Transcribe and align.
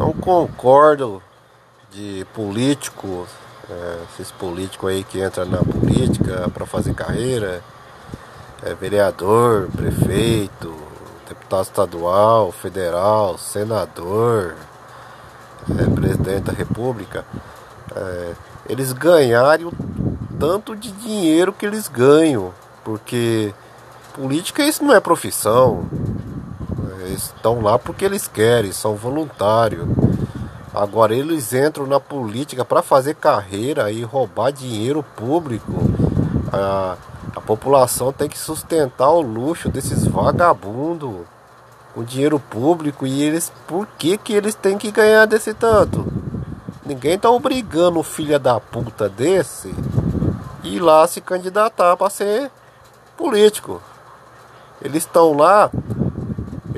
Não 0.00 0.14
concordo 0.14 1.22
de 1.90 2.26
políticos, 2.32 3.28
é, 3.68 3.98
esses 4.10 4.32
políticos 4.32 4.88
aí 4.88 5.04
que 5.04 5.22
entram 5.22 5.44
na 5.44 5.58
política 5.58 6.48
para 6.48 6.64
fazer 6.64 6.94
carreira, 6.94 7.62
é, 8.62 8.72
vereador, 8.72 9.68
prefeito, 9.76 10.74
deputado 11.28 11.64
estadual, 11.64 12.50
federal, 12.50 13.36
senador, 13.36 14.54
é, 15.68 15.94
presidente 15.94 16.44
da 16.44 16.52
república, 16.54 17.22
é, 17.94 18.32
eles 18.70 18.94
ganharem 18.94 19.66
o 19.66 19.72
tanto 20.38 20.74
de 20.74 20.92
dinheiro 20.92 21.52
que 21.52 21.66
eles 21.66 21.88
ganham, 21.88 22.54
porque 22.82 23.52
política 24.14 24.64
isso 24.64 24.82
não 24.82 24.94
é 24.94 24.98
profissão, 24.98 25.86
eles 27.20 27.24
estão 27.24 27.60
lá 27.60 27.78
porque 27.78 28.04
eles 28.04 28.26
querem, 28.26 28.72
são 28.72 28.94
voluntários. 28.94 29.86
Agora 30.72 31.14
eles 31.14 31.52
entram 31.52 31.86
na 31.86 32.00
política 32.00 32.64
para 32.64 32.82
fazer 32.82 33.14
carreira 33.14 33.90
e 33.90 34.02
roubar 34.02 34.50
dinheiro 34.50 35.02
público. 35.16 35.72
A, 36.52 36.96
a 37.36 37.40
população 37.40 38.12
tem 38.12 38.28
que 38.28 38.38
sustentar 38.38 39.10
o 39.10 39.20
luxo 39.20 39.68
desses 39.68 40.06
vagabundos 40.06 41.26
com 41.94 42.04
dinheiro 42.04 42.38
público 42.38 43.06
e 43.06 43.22
eles 43.22 43.52
por 43.66 43.86
que 43.98 44.16
que 44.16 44.32
eles 44.32 44.54
têm 44.54 44.78
que 44.78 44.90
ganhar 44.90 45.26
desse 45.26 45.52
tanto? 45.52 46.06
Ninguém 46.86 47.18
tá 47.18 47.30
obrigando 47.30 47.98
o 47.98 48.04
filho 48.04 48.38
da 48.38 48.58
puta 48.58 49.08
desse 49.08 49.74
ir 50.62 50.80
lá 50.80 51.06
se 51.06 51.20
candidatar 51.20 51.96
para 51.96 52.10
ser 52.10 52.50
político. 53.16 53.82
Eles 54.82 55.04
estão 55.04 55.36
lá 55.36 55.70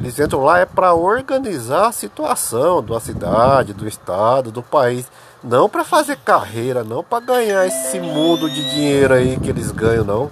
eles 0.00 0.18
entram 0.18 0.42
lá 0.42 0.58
é 0.58 0.64
para 0.64 0.94
organizar 0.94 1.88
a 1.88 1.92
situação 1.92 2.82
da 2.82 2.98
cidade, 2.98 3.74
do 3.74 3.86
estado, 3.86 4.50
do 4.50 4.62
país, 4.62 5.06
não 5.44 5.68
para 5.68 5.84
fazer 5.84 6.16
carreira, 6.16 6.82
não 6.82 7.04
para 7.04 7.22
ganhar 7.22 7.66
esse 7.66 8.00
mundo 8.00 8.48
de 8.48 8.70
dinheiro 8.70 9.12
aí 9.12 9.38
que 9.38 9.50
eles 9.50 9.70
ganham, 9.70 10.02
não. 10.02 10.30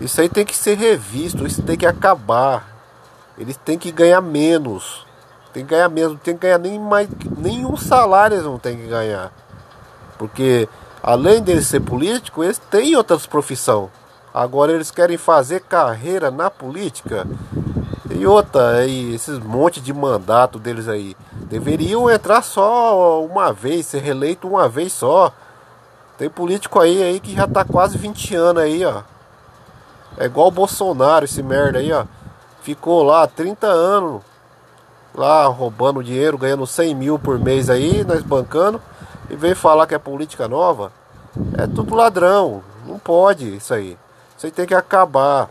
Isso 0.00 0.18
aí 0.18 0.30
tem 0.30 0.46
que 0.46 0.56
ser 0.56 0.78
revisto, 0.78 1.46
isso 1.46 1.62
tem 1.62 1.76
que 1.76 1.84
acabar. 1.84 2.66
Eles 3.36 3.58
têm 3.58 3.78
que 3.78 3.92
ganhar 3.92 4.22
menos. 4.22 5.04
Tem 5.52 5.62
que 5.62 5.70
ganhar 5.70 5.88
menos, 5.90 6.18
tem 6.22 6.34
que 6.34 6.40
ganhar 6.40 6.58
nem 6.58 6.78
mais 6.78 7.08
nenhum 7.36 7.76
salário 7.76 8.36
eles 8.36 8.46
não 8.46 8.58
tem 8.58 8.78
que 8.78 8.86
ganhar. 8.86 9.30
Porque 10.16 10.66
além 11.02 11.42
deles 11.42 11.66
ser 11.66 11.80
político, 11.80 12.42
eles 12.42 12.58
têm 12.58 12.96
outras 12.96 13.26
profissões. 13.26 13.90
Agora 14.32 14.72
eles 14.72 14.90
querem 14.90 15.18
fazer 15.18 15.60
carreira 15.60 16.30
na 16.30 16.50
política. 16.50 17.26
E 18.10 18.26
outra, 18.26 18.76
aí, 18.76 19.14
esses 19.14 19.38
monte 19.38 19.80
de 19.80 19.92
mandato 19.92 20.58
deles 20.58 20.86
aí, 20.88 21.16
deveriam 21.32 22.08
entrar 22.08 22.42
só 22.42 23.24
uma 23.24 23.52
vez, 23.52 23.86
ser 23.86 24.00
reeleito 24.00 24.46
uma 24.46 24.68
vez 24.68 24.92
só. 24.92 25.32
Tem 26.16 26.30
político 26.30 26.78
aí, 26.78 27.02
aí 27.02 27.20
que 27.20 27.34
já 27.34 27.46
tá 27.46 27.64
quase 27.64 27.98
20 27.98 28.34
anos 28.34 28.62
aí, 28.62 28.84
ó. 28.84 29.02
É 30.16 30.26
igual 30.26 30.48
o 30.48 30.52
Bolsonaro, 30.52 31.24
esse 31.24 31.42
merda 31.42 31.78
aí, 31.78 31.92
ó. 31.92 32.04
Ficou 32.62 33.02
lá 33.02 33.26
30 33.26 33.66
anos, 33.66 34.22
lá 35.14 35.46
roubando 35.46 36.02
dinheiro, 36.02 36.38
ganhando 36.38 36.66
100 36.66 36.94
mil 36.94 37.18
por 37.18 37.38
mês 37.38 37.68
aí, 37.68 38.04
nós 38.04 38.22
bancando, 38.22 38.80
e 39.28 39.36
veio 39.36 39.56
falar 39.56 39.86
que 39.86 39.94
é 39.94 39.98
política 39.98 40.46
nova. 40.46 40.92
É 41.58 41.66
tudo 41.66 41.94
ladrão, 41.94 42.62
não 42.86 42.98
pode 42.98 43.56
isso 43.56 43.74
aí. 43.74 43.98
Isso 44.36 44.46
aí 44.46 44.52
tem 44.52 44.64
que 44.64 44.74
acabar 44.74 45.50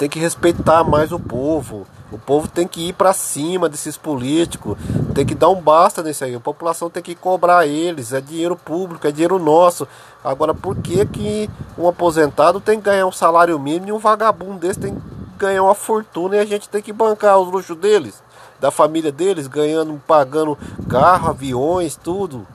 tem 0.00 0.08
que 0.08 0.18
respeitar 0.18 0.82
mais 0.82 1.12
o 1.12 1.20
povo. 1.20 1.86
O 2.10 2.18
povo 2.18 2.48
tem 2.48 2.66
que 2.66 2.88
ir 2.88 2.94
para 2.94 3.12
cima 3.12 3.68
desses 3.68 3.98
políticos, 3.98 4.78
tem 5.14 5.26
que 5.26 5.34
dar 5.34 5.50
um 5.50 5.60
basta 5.60 6.02
nisso 6.02 6.24
aí. 6.24 6.34
A 6.34 6.40
população 6.40 6.88
tem 6.88 7.02
que 7.02 7.14
cobrar 7.14 7.66
eles, 7.66 8.14
é 8.14 8.20
dinheiro 8.20 8.56
público, 8.56 9.06
é 9.06 9.12
dinheiro 9.12 9.38
nosso. 9.38 9.86
Agora, 10.24 10.54
por 10.54 10.74
que, 10.76 11.04
que 11.04 11.50
um 11.76 11.86
aposentado 11.86 12.62
tem 12.62 12.78
que 12.78 12.86
ganhar 12.86 13.04
um 13.04 13.12
salário 13.12 13.58
mínimo 13.58 13.88
e 13.88 13.92
um 13.92 13.98
vagabundo 13.98 14.58
desse 14.58 14.80
tem 14.80 14.94
que 14.94 15.02
ganhar 15.38 15.62
uma 15.62 15.74
fortuna 15.74 16.36
e 16.36 16.38
a 16.38 16.46
gente 16.46 16.66
tem 16.66 16.80
que 16.80 16.94
bancar 16.94 17.38
os 17.38 17.52
luxos 17.52 17.76
deles, 17.76 18.22
da 18.58 18.70
família 18.70 19.12
deles, 19.12 19.46
ganhando, 19.46 20.00
pagando 20.06 20.56
carro, 20.88 21.28
aviões, 21.28 21.94
tudo? 21.94 22.46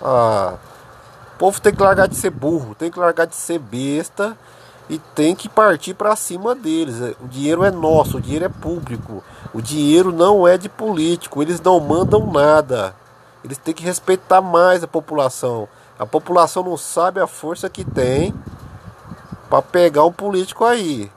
Ah, 0.00 0.54
o 1.34 1.38
povo 1.38 1.60
tem 1.60 1.74
que 1.74 1.82
largar 1.82 2.06
de 2.06 2.14
ser 2.14 2.30
burro, 2.30 2.76
tem 2.76 2.92
que 2.92 2.98
largar 3.00 3.26
de 3.26 3.34
ser 3.34 3.58
besta 3.58 4.38
e 4.88 4.98
tem 4.98 5.34
que 5.34 5.48
partir 5.48 5.94
para 5.94 6.16
cima 6.16 6.54
deles. 6.54 6.96
O 7.20 7.28
dinheiro 7.28 7.64
é 7.64 7.70
nosso, 7.70 8.18
o 8.18 8.20
dinheiro 8.20 8.44
é 8.44 8.48
público. 8.48 9.22
O 9.54 9.60
dinheiro 9.60 10.12
não 10.12 10.46
é 10.46 10.58
de 10.58 10.68
político, 10.68 11.42
eles 11.42 11.60
não 11.60 11.80
mandam 11.80 12.26
nada. 12.26 12.94
Eles 13.44 13.58
têm 13.58 13.74
que 13.74 13.84
respeitar 13.84 14.40
mais 14.40 14.82
a 14.82 14.88
população. 14.88 15.68
A 15.98 16.06
população 16.06 16.62
não 16.62 16.76
sabe 16.76 17.20
a 17.20 17.26
força 17.26 17.68
que 17.70 17.84
tem 17.84 18.34
para 19.48 19.62
pegar 19.62 20.04
um 20.04 20.12
político 20.12 20.64
aí. 20.64 21.10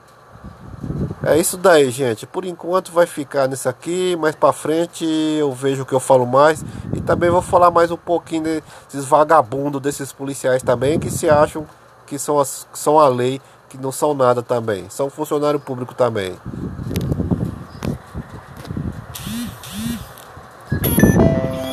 É 1.24 1.36
isso 1.36 1.56
daí, 1.56 1.90
gente. 1.90 2.26
Por 2.26 2.44
enquanto 2.44 2.92
vai 2.92 3.06
ficar 3.06 3.48
nisso 3.48 3.68
aqui. 3.68 4.14
Mais 4.16 4.34
para 4.36 4.52
frente 4.52 5.04
eu 5.04 5.52
vejo 5.52 5.82
o 5.82 5.86
que 5.86 5.92
eu 5.92 6.00
falo 6.00 6.26
mais. 6.26 6.64
E 6.94 7.00
também 7.00 7.30
vou 7.30 7.42
falar 7.42 7.70
mais 7.70 7.90
um 7.90 7.96
pouquinho 7.96 8.44
desses 8.44 9.04
vagabundos, 9.04 9.80
desses 9.80 10.12
policiais 10.12 10.62
também, 10.62 11.00
que 11.00 11.10
se 11.10 11.28
acham 11.28 11.66
que 12.06 12.18
são, 12.18 12.38
as, 12.38 12.66
que 12.72 12.78
são 12.78 12.98
a 12.98 13.08
lei 13.08 13.40
que 13.68 13.76
não 13.78 13.92
são 13.92 14.14
nada 14.14 14.42
também, 14.42 14.88
são 14.88 15.10
funcionário 15.10 15.58
público 15.60 15.94
também. 15.94 16.36